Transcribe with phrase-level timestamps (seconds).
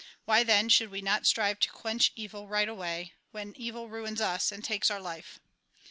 [0.25, 4.51] Why, then, should we not strive to quench evil right away, when evil ruins us,
[4.51, 5.39] and takes our life